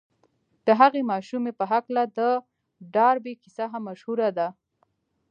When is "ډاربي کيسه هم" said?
2.95-3.81